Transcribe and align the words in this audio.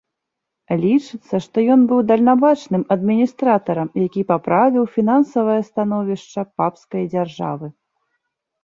Лічыцца, 0.85 1.35
што 1.45 1.57
ён 1.75 1.83
быў 1.91 1.99
дальнабачным 2.11 2.83
адміністратарам, 2.97 3.93
які 4.05 4.21
паправіў 4.33 4.83
фінансавае 4.97 5.61
становішча 5.71 6.41
папскай 6.61 7.03
дзяржавы. 7.15 7.67